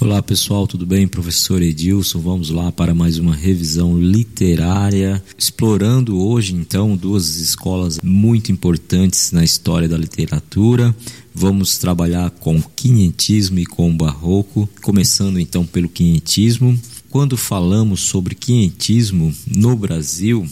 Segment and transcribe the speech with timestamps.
[0.00, 1.06] Olá pessoal, tudo bem?
[1.06, 8.50] Professor Edilson, vamos lá para mais uma revisão literária, explorando hoje então duas escolas muito
[8.50, 10.96] importantes na história da literatura.
[11.34, 16.80] Vamos trabalhar com o quinhentismo e com o barroco, começando então pelo quinhentismo.
[17.10, 20.48] Quando falamos sobre quinhentismo no Brasil,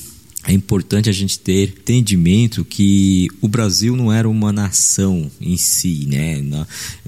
[0.46, 6.06] é importante a gente ter entendimento que o Brasil não era uma nação em si,
[6.06, 6.42] né?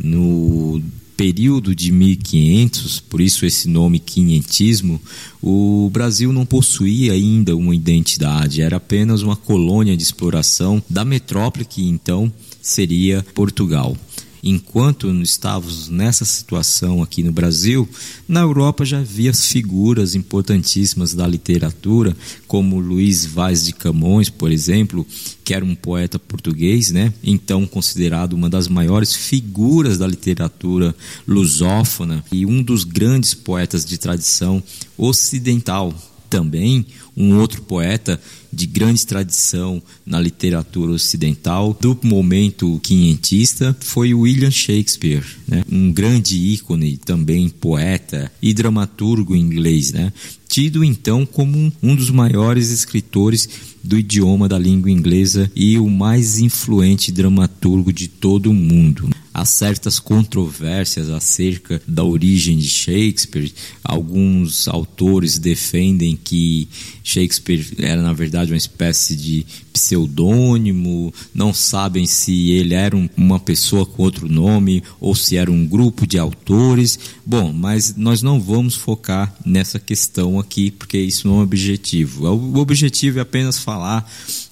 [0.02, 0.80] No
[1.20, 4.98] período de 1500, por isso esse nome quinhentismo,
[5.42, 11.66] o Brasil não possuía ainda uma identidade, era apenas uma colônia de exploração da metrópole
[11.66, 13.94] que então seria Portugal.
[14.42, 17.88] Enquanto estávamos nessa situação aqui no Brasil,
[18.26, 25.06] na Europa já havia figuras importantíssimas da literatura, como Luís Vaz de Camões, por exemplo,
[25.44, 27.12] que era um poeta português, né?
[27.22, 30.94] então considerado uma das maiores figuras da literatura
[31.26, 34.62] lusófona e um dos grandes poetas de tradição
[34.96, 35.94] ocidental
[36.30, 36.86] também
[37.16, 38.20] um outro poeta
[38.52, 45.64] de grande tradição na literatura ocidental do momento quinhentista foi William Shakespeare, né?
[45.70, 50.12] um grande ícone também poeta e dramaturgo inglês, né?
[50.48, 53.48] tido então como um dos maiores escritores
[53.82, 59.08] do idioma da língua inglesa e o mais influente dramaturgo de todo o mundo.
[59.40, 63.50] Há certas controvérsias acerca da origem de Shakespeare.
[63.82, 66.68] Alguns autores defendem que
[67.02, 73.40] Shakespeare era, na verdade, uma espécie de pseudônimo, não sabem se ele era um, uma
[73.40, 76.98] pessoa com outro nome ou se era um grupo de autores.
[77.24, 82.26] Bom, mas nós não vamos focar nessa questão aqui, porque isso não é objetivo.
[82.26, 84.06] O objetivo é apenas falar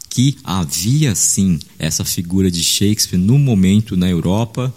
[0.08, 4.74] que havia sim essa figura de Shakespeare no momento na Europa,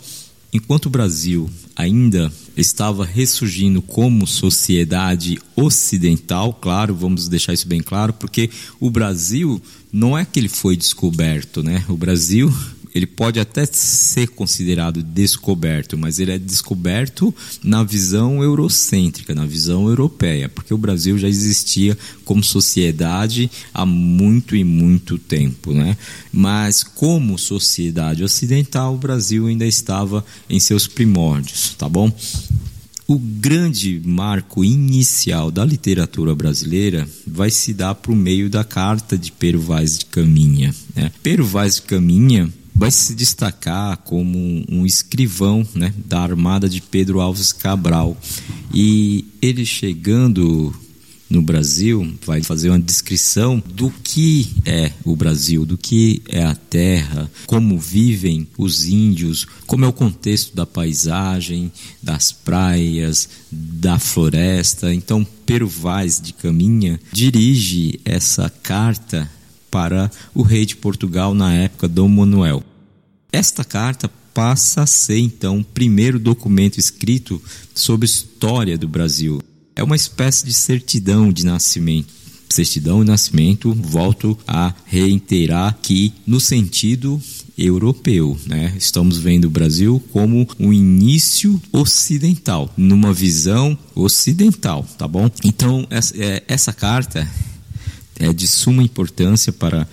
[0.53, 8.13] enquanto o Brasil ainda estava ressurgindo como sociedade ocidental, claro, vamos deixar isso bem claro,
[8.13, 11.83] porque o Brasil não é que ele foi descoberto, né?
[11.87, 12.53] O Brasil
[12.93, 19.87] ele pode até ser considerado descoberto, mas ele é descoberto na visão eurocêntrica, na visão
[19.87, 25.97] europeia, porque o Brasil já existia como sociedade há muito e muito tempo, né?
[26.31, 32.11] Mas como sociedade ocidental, o Brasil ainda estava em seus primórdios, tá bom?
[33.07, 39.33] O grande marco inicial da literatura brasileira vai se dar por meio da carta de
[39.33, 40.73] Pero Vaz de Caminha.
[40.95, 41.11] Né?
[41.21, 42.49] Pero Vaz de Caminha
[42.81, 48.17] vai se destacar como um escrivão né, da armada de Pedro Alves Cabral.
[48.73, 50.73] E ele chegando
[51.29, 56.55] no Brasil vai fazer uma descrição do que é o Brasil, do que é a
[56.55, 61.71] terra, como vivem os índios, como é o contexto da paisagem,
[62.01, 64.91] das praias, da floresta.
[64.91, 69.29] Então, Pero Vaz de Caminha dirige essa carta
[69.69, 72.70] para o rei de Portugal na época, Dom Manuel.
[73.31, 77.41] Esta carta passa a ser então o primeiro documento escrito
[77.73, 79.41] sobre história do Brasil.
[79.75, 82.13] É uma espécie de certidão de nascimento.
[82.49, 87.21] Certidão de nascimento, volto a reiterar que no sentido
[87.57, 88.73] europeu, né?
[88.77, 95.29] Estamos vendo o Brasil como um início ocidental, numa visão ocidental, tá bom?
[95.45, 97.29] Então essa, é, essa carta
[98.19, 99.87] é de suma importância para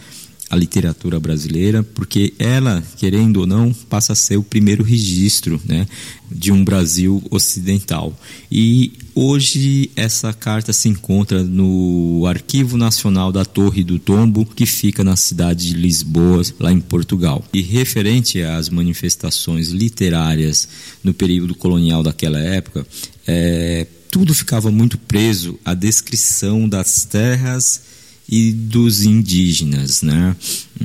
[0.50, 5.86] a literatura brasileira, porque ela, querendo ou não, passa a ser o primeiro registro né,
[6.30, 8.18] de um Brasil ocidental.
[8.50, 15.04] E hoje essa carta se encontra no Arquivo Nacional da Torre do Tombo, que fica
[15.04, 17.44] na cidade de Lisboa, lá em Portugal.
[17.52, 20.68] E referente às manifestações literárias
[21.04, 22.86] no período colonial daquela época,
[23.26, 27.97] é, tudo ficava muito preso à descrição das terras
[28.28, 30.36] e dos indígenas, né?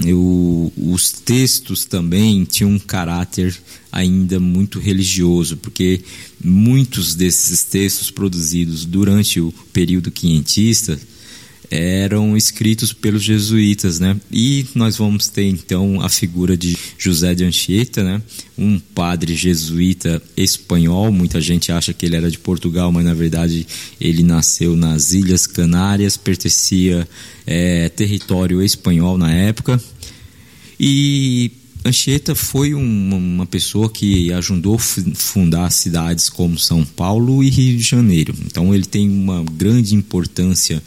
[0.05, 3.59] Eu, os textos também tinham um caráter
[3.91, 6.01] ainda muito religioso, porque
[6.43, 10.97] muitos desses textos produzidos durante o período quinhentista
[11.75, 14.15] eram escritos pelos jesuítas, né?
[14.31, 18.21] E nós vamos ter então a figura de José de Anchieta, né?
[18.55, 21.11] Um padre jesuíta espanhol.
[21.11, 23.65] Muita gente acha que ele era de Portugal, mas na verdade
[23.99, 27.07] ele nasceu nas Ilhas Canárias, pertencia
[27.47, 29.81] é, território espanhol na época.
[30.79, 31.51] E
[31.83, 37.77] Anchieta foi uma, uma, pessoa que ajudou a fundar cidades como São Paulo e Rio
[37.77, 38.35] de Janeiro.
[38.45, 40.83] Então ele tem uma grande importância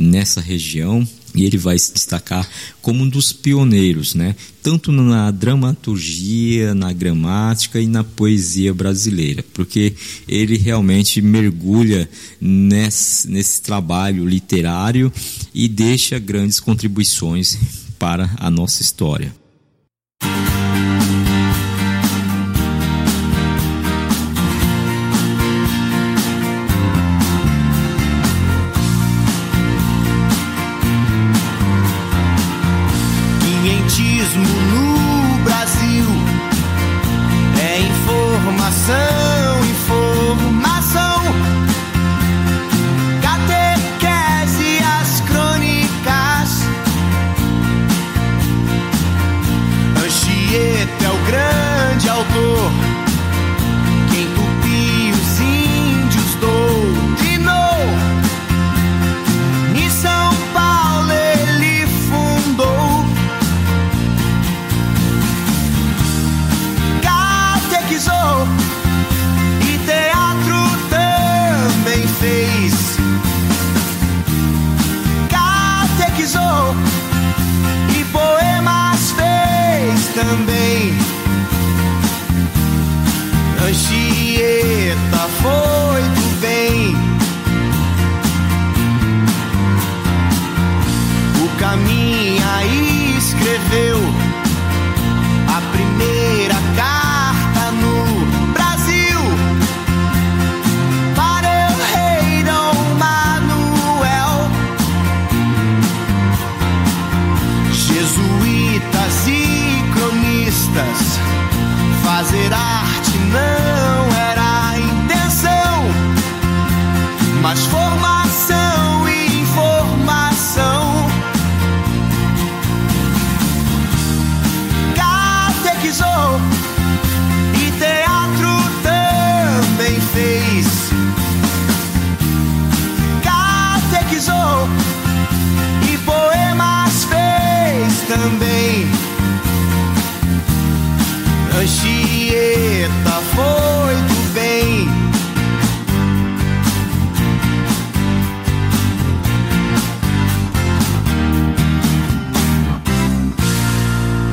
[0.00, 2.48] nessa região e ele vai se destacar
[2.82, 4.34] como um dos pioneiros, né?
[4.62, 9.94] tanto na dramaturgia, na gramática e na poesia brasileira, porque
[10.26, 12.08] ele realmente mergulha
[12.40, 15.12] nesse, nesse trabalho literário
[15.54, 17.56] e deixa grandes contribuições
[17.98, 19.32] para a nossa história.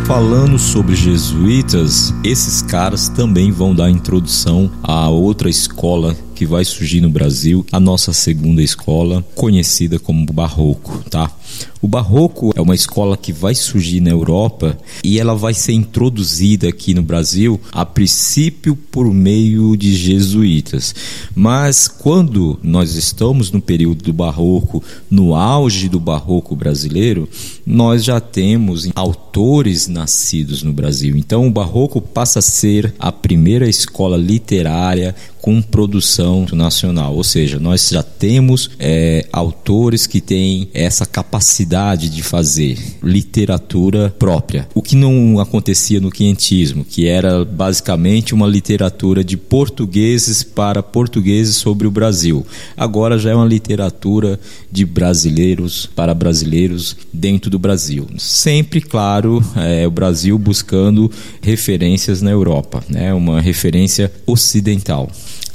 [0.08, 7.02] Falando sobre jesuítas, esses caras também vão dar introdução a outra escola que vai surgir
[7.02, 11.36] no Brasil, a nossa segunda escola, conhecida como Barroco, tá?
[11.82, 16.70] O Barroco é uma escola que vai surgir na Europa e ela vai ser introduzida
[16.70, 20.94] aqui no Brasil a princípio por meio de jesuítas.
[21.36, 27.28] Mas quando nós estamos no período do Barroco, no auge do Barroco brasileiro,
[27.66, 31.16] nós já temos autores nascidos no Brasil.
[31.16, 35.16] Então o Barroco passa a ser a primeira escola literária
[35.48, 42.22] com produção nacional, ou seja, nós já temos é, autores que têm essa capacidade de
[42.22, 49.38] fazer literatura própria, o que não acontecia no quinhentismo, que era basicamente uma literatura de
[49.38, 52.46] portugueses para portugueses sobre o Brasil.
[52.76, 54.38] Agora já é uma literatura
[54.70, 58.06] de brasileiros para brasileiros dentro do Brasil.
[58.18, 61.10] Sempre, claro, é, o Brasil buscando
[61.42, 65.10] referências na Europa, né, uma referência ocidental.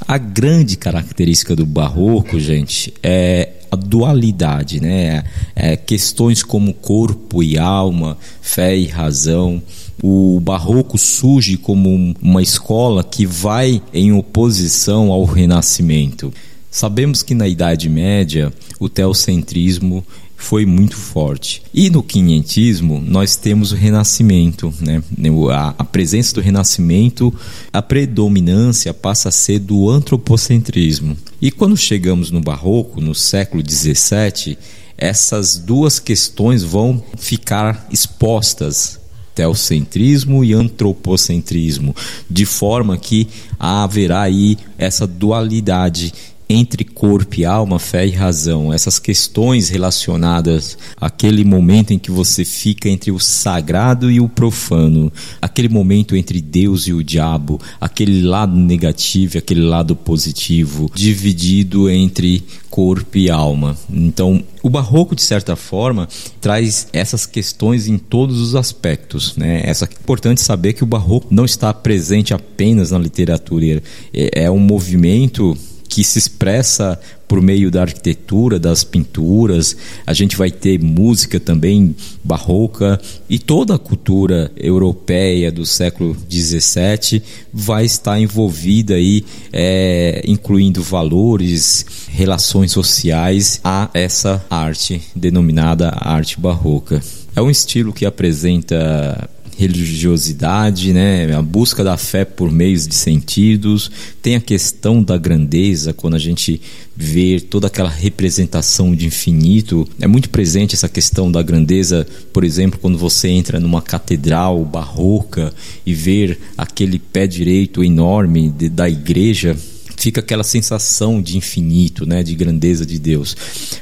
[0.06, 5.24] A grande característica do barroco, gente, é a dualidade, né?
[5.56, 9.62] É, questões como corpo e alma, fé e razão.
[10.02, 16.32] O barroco surge como uma escola que vai em oposição ao renascimento.
[16.70, 20.04] Sabemos que na Idade Média o teocentrismo
[20.42, 21.62] foi muito forte.
[21.72, 25.02] E no quinhentismo nós temos o renascimento, né?
[25.50, 27.32] a, a presença do renascimento,
[27.72, 31.16] a predominância passa a ser do antropocentrismo.
[31.40, 34.58] E quando chegamos no barroco, no século XVII,
[34.98, 39.00] essas duas questões vão ficar expostas
[39.34, 41.94] teocentrismo e antropocentrismo,
[42.28, 46.12] de forma que haverá aí essa dualidade
[46.52, 52.44] entre corpo e alma, fé e razão, essas questões relacionadas àquele momento em que você
[52.44, 58.22] fica entre o sagrado e o profano, aquele momento entre Deus e o diabo, aquele
[58.22, 63.76] lado negativo e aquele lado positivo, dividido entre corpo e alma.
[63.90, 66.08] Então, o barroco, de certa forma,
[66.40, 69.36] traz essas questões em todos os aspectos.
[69.36, 69.60] Né?
[69.64, 73.82] Essa, é importante saber que o barroco não está presente apenas na literatura,
[74.14, 75.56] é, é um movimento
[75.92, 79.76] que se expressa por meio da arquitetura, das pinturas.
[80.06, 81.94] A gente vai ter música também
[82.24, 87.22] barroca e toda a cultura europeia do século XVII
[87.52, 89.22] vai estar envolvida aí,
[89.52, 97.02] é, incluindo valores, relações sociais a essa arte denominada arte barroca.
[97.36, 99.28] É um estilo que apresenta
[99.62, 101.32] religiosidade, né?
[101.34, 103.90] a busca da fé por meios de sentidos,
[104.20, 106.60] tem a questão da grandeza, quando a gente
[106.96, 109.88] vê toda aquela representação de infinito.
[110.00, 115.52] É muito presente essa questão da grandeza, por exemplo, quando você entra numa catedral barroca
[115.86, 119.56] e ver aquele pé direito enorme de, da igreja
[119.96, 123.36] fica aquela sensação de infinito, né, de grandeza de Deus.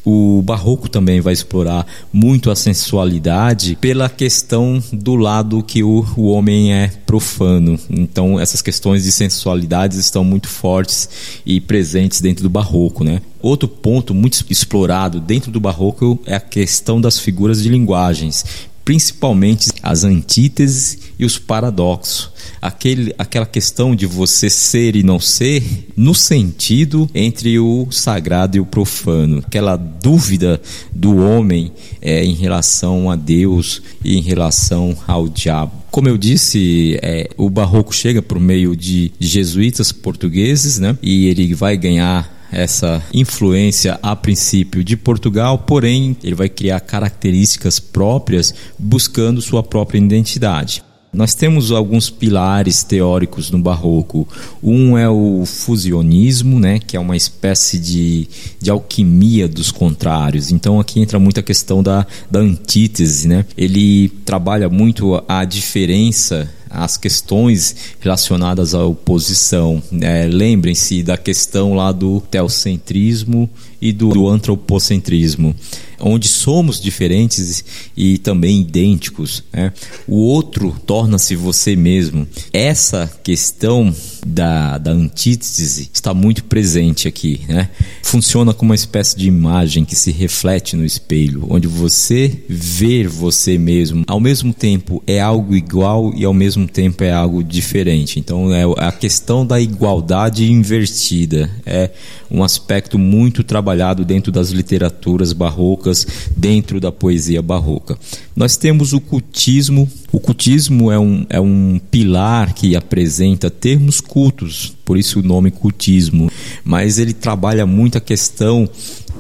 [0.04, 6.26] O barroco também vai explorar muito a sensualidade pela questão do lado que o, o
[6.26, 7.78] homem é profano.
[7.88, 11.08] Então essas questões de sensualidade estão muito fortes
[11.44, 13.20] e presentes dentro do barroco, né?
[13.42, 18.44] Outro ponto muito explorado dentro do barroco é a questão das figuras de linguagens,
[18.90, 25.62] principalmente as antíteses e os paradoxos aquele, aquela questão de você ser e não ser
[25.96, 30.60] no sentido entre o sagrado e o profano, aquela dúvida
[30.92, 31.70] do homem
[32.02, 35.72] é, em relação a Deus e em relação ao diabo.
[35.88, 40.96] Como eu disse, é, o barroco chega por meio de jesuítas portugueses, né?
[41.00, 47.78] E ele vai ganhar essa influência a princípio de Portugal, porém ele vai criar características
[47.78, 50.82] próprias buscando sua própria identidade.
[51.12, 54.28] Nós temos alguns pilares teóricos no barroco.
[54.62, 58.28] Um é o fusionismo, né, que é uma espécie de,
[58.60, 60.52] de alquimia dos contrários.
[60.52, 63.26] Então aqui entra muito a questão da, da antítese.
[63.26, 63.44] Né?
[63.56, 69.82] Ele trabalha muito a diferença as questões relacionadas à oposição.
[70.00, 73.50] É, Lembrem-se da questão lá do teocentrismo
[73.80, 75.54] e do, do antropocentrismo
[76.00, 77.64] onde somos diferentes
[77.96, 79.44] e também idênticos.
[79.52, 79.72] Né?
[80.08, 82.26] O outro torna-se você mesmo.
[82.52, 83.94] Essa questão
[84.26, 87.42] da, da antítese está muito presente aqui.
[87.48, 87.68] Né?
[88.02, 93.58] Funciona como uma espécie de imagem que se reflete no espelho, onde você ver você
[93.58, 98.18] mesmo, ao mesmo tempo é algo igual e ao mesmo tempo é algo diferente.
[98.18, 101.50] Então é a questão da igualdade invertida.
[101.66, 101.90] É
[102.30, 103.69] um aspecto muito trabalhado
[104.04, 107.98] dentro das literaturas barrocas, dentro da poesia barroca.
[108.34, 109.90] Nós temos o cultismo.
[110.12, 115.52] O cultismo é um, é um pilar que apresenta termos cultos, por isso o nome
[115.52, 116.30] cultismo,
[116.64, 118.68] mas ele trabalha muito a questão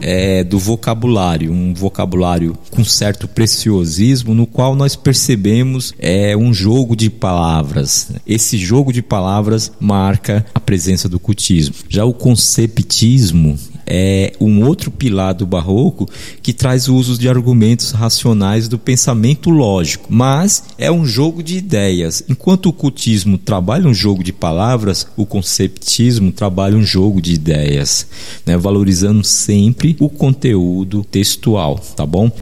[0.00, 6.96] é, do vocabulário, um vocabulário com certo preciosismo, no qual nós percebemos é, um jogo
[6.96, 8.10] de palavras.
[8.26, 11.74] Esse jogo de palavras marca a presença do cultismo.
[11.88, 16.08] Já o conceptismo é um outro pilar do barroco
[16.40, 21.58] que traz o uso de argumentos racionais do pensamento lógico, mas é um jogo de
[21.58, 22.24] ideias.
[22.28, 28.06] Enquanto o cultismo trabalha um jogo de palavras, o conceptismo trabalha um jogo de ideias,
[28.46, 28.56] né?
[28.56, 32.32] valorizando sempre o conteúdo textual, tá bom?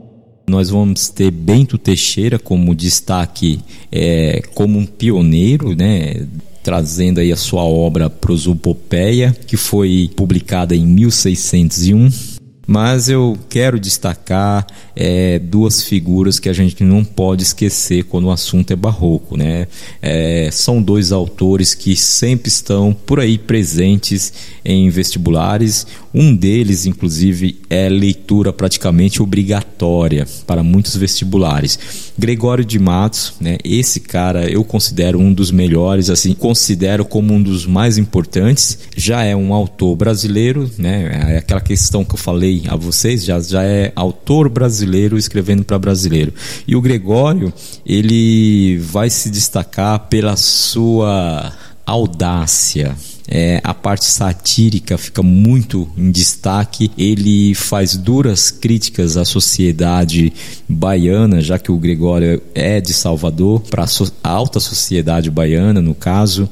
[0.48, 3.60] nós vamos ter Bento Teixeira como destaque
[3.92, 6.26] é, como um pioneiro né,
[6.62, 12.37] trazendo aí a sua obra Prosopopeia, que foi publicada em 1601.
[12.70, 18.30] Mas eu quero destacar é, duas figuras que a gente não pode esquecer quando o
[18.30, 19.38] assunto é barroco.
[19.38, 19.66] Né?
[20.02, 25.86] É, são dois autores que sempre estão por aí presentes em vestibulares.
[26.12, 31.78] Um deles, inclusive, é leitura praticamente obrigatória para muitos vestibulares.
[32.18, 33.56] Gregório de Matos, né?
[33.64, 38.78] esse cara eu considero um dos melhores, assim, considero como um dos mais importantes.
[38.94, 41.34] Já é um autor brasileiro, né?
[41.34, 45.78] É aquela questão que eu falei a vocês, já, já é autor brasileiro escrevendo para
[45.78, 46.32] brasileiro.
[46.66, 47.52] E o Gregório,
[47.84, 51.52] ele vai se destacar pela sua
[51.86, 52.96] audácia,
[53.30, 56.90] é, a parte satírica fica muito em destaque.
[56.96, 60.32] Ele faz duras críticas à sociedade
[60.66, 63.84] baiana, já que o Gregório é de Salvador, para
[64.24, 66.48] a alta sociedade baiana, no caso.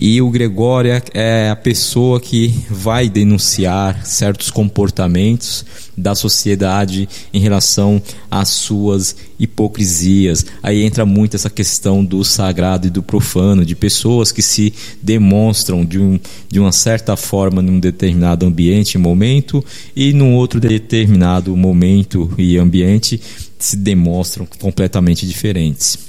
[0.00, 5.64] E o Gregório é, a pessoa que vai denunciar certos comportamentos
[5.96, 8.00] da sociedade em relação
[8.30, 10.46] às suas hipocrisias.
[10.62, 15.84] Aí entra muito essa questão do sagrado e do profano, de pessoas que se demonstram
[15.84, 19.64] de, um, de uma certa forma num determinado ambiente e momento
[19.96, 23.20] e num outro determinado momento e ambiente
[23.58, 26.07] se demonstram completamente diferentes.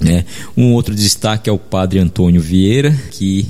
[0.00, 0.24] Né?
[0.56, 3.46] Um outro destaque é o padre Antônio Vieira, que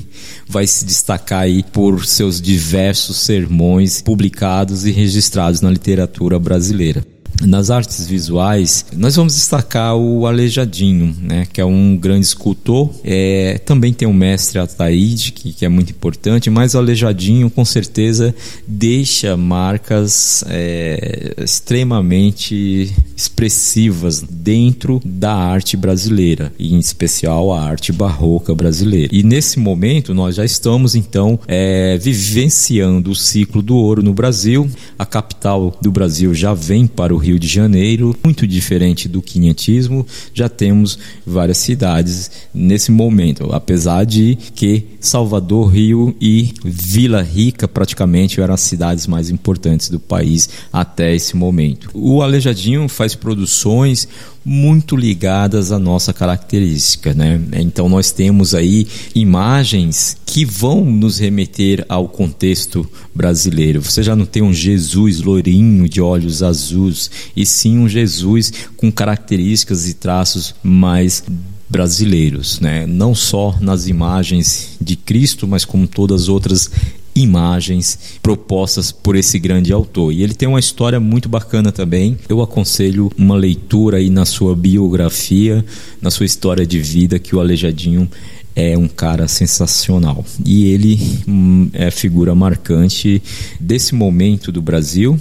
[0.47, 7.14] vai se destacar aí por seus diversos sermões publicados e registrados na literatura brasileira.
[7.43, 12.91] Nas artes visuais, nós vamos destacar o Aleijadinho, né, que é um grande escultor.
[13.03, 17.65] É, também tem o mestre Ataíde, que, que, é muito importante, mas o Aleijadinho com
[17.65, 18.35] certeza
[18.67, 28.55] deixa marcas é, extremamente expressivas dentro da arte brasileira, e em especial a arte barroca
[28.55, 29.09] brasileira.
[29.13, 34.71] E nesse momento nós já estamos então é, vivenciando o ciclo do ouro no Brasil.
[34.99, 40.07] A capital do Brasil já vem para o Rio de Janeiro, muito diferente do quinhentismo,
[40.35, 48.41] já temos várias cidades nesse momento, apesar de que Salvador, Rio e Vila Rica praticamente
[48.41, 51.91] eram as cidades mais importantes do país até esse momento.
[51.95, 54.07] O Alejadinho faz produções
[54.45, 57.41] muito ligadas à nossa característica, né?
[57.55, 63.81] Então nós temos aí imagens que vão nos remeter ao contexto brasileiro.
[63.81, 68.93] Você já não tem um Jesus lourinho de olhos azuis, e sim um Jesus com
[68.93, 71.25] características e traços mais
[71.69, 72.87] brasileiros, né?
[72.87, 76.71] Não só nas imagens de Cristo, mas como todas as outras
[77.15, 80.13] imagens propostas por esse grande autor.
[80.13, 82.19] E ele tem uma história muito bacana também.
[82.29, 85.65] Eu aconselho uma leitura aí na sua biografia,
[86.01, 88.11] na sua história de vida, que o Aleijadinho
[88.57, 90.25] é um cara sensacional.
[90.45, 93.23] E ele hum, é figura marcante
[93.61, 95.19] desse momento do Brasil.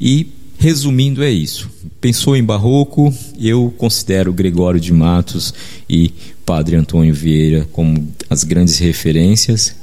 [0.00, 1.70] E resumindo, é isso.
[2.00, 5.52] Pensou em barroco, eu considero Gregório de Matos
[5.88, 6.12] e
[6.44, 9.74] Padre Antônio Vieira como as grandes referências.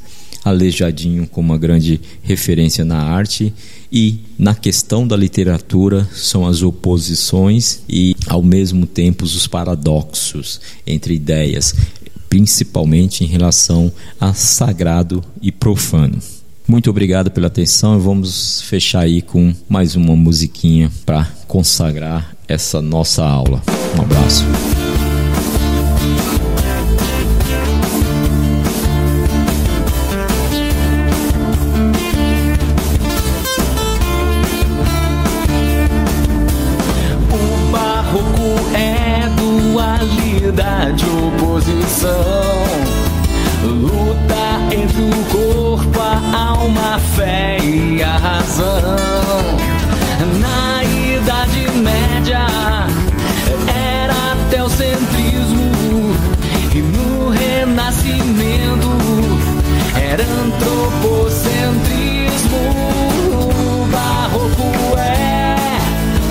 [0.43, 3.53] Aleijadinho como uma grande referência na arte
[3.91, 11.13] e na questão da literatura são as oposições e ao mesmo tempo os paradoxos entre
[11.13, 11.75] ideias,
[12.27, 16.19] principalmente em relação a sagrado e profano.
[16.67, 22.81] Muito obrigado pela atenção e vamos fechar aí com mais uma musiquinha para consagrar essa
[22.81, 23.62] nossa aula.
[23.97, 24.43] Um abraço.
[54.53, 56.13] teocentrismo
[56.75, 58.89] e no renascimento
[60.00, 62.59] era antropocentrismo.
[63.33, 65.55] O barroco é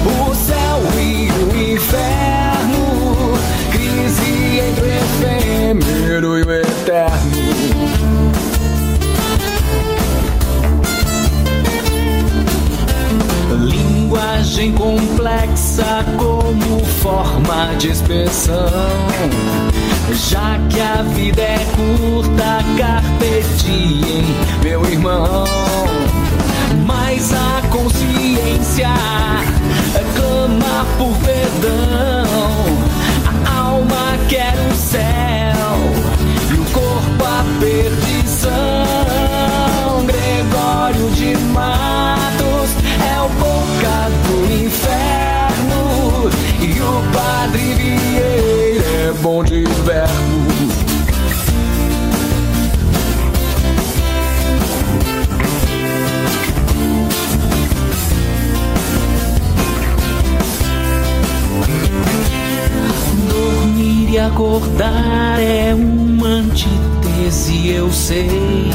[0.07, 3.37] o céu e o inferno,
[3.73, 7.43] crise entre o efêmero e o eterno.
[13.59, 15.52] Linguagem complexa
[17.83, 18.69] de expressão.
[20.15, 24.25] Já que a vida é curta, carpe diem,
[24.63, 25.45] meu irmão.
[64.73, 68.71] Acordar é uma antítese, eu sei.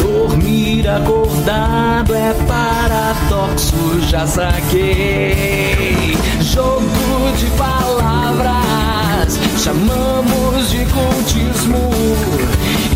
[0.00, 6.16] Dormir acordado é paradoxo, já saquei.
[6.40, 11.90] Jogo de palavras chamamos de cultismo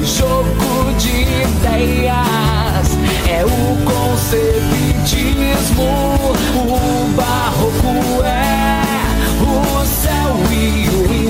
[0.00, 4.70] e jogo de ideias é o concebitismo.
[6.56, 8.82] O barroco é
[9.42, 10.49] o céu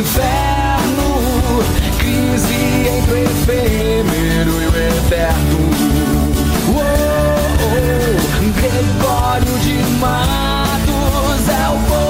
[0.00, 1.62] inferno,
[1.98, 5.58] crise entre o efêmero e o eterno.
[6.68, 6.80] Oh,
[7.66, 7.80] oh,
[8.54, 12.09] Gregório de Matos é o bocado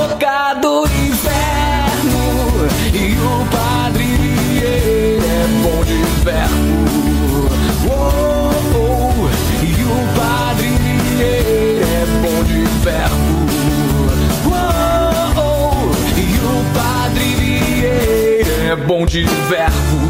[18.90, 20.09] bom de verbo.